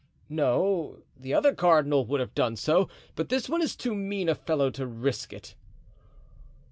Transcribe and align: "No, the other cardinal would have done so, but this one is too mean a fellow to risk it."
"No, 0.29 1.03
the 1.15 1.31
other 1.35 1.53
cardinal 1.53 2.07
would 2.07 2.19
have 2.21 2.33
done 2.33 2.55
so, 2.55 2.89
but 3.15 3.29
this 3.29 3.47
one 3.47 3.61
is 3.61 3.75
too 3.75 3.93
mean 3.93 4.29
a 4.29 4.33
fellow 4.33 4.71
to 4.71 4.87
risk 4.87 5.31
it." 5.31 5.53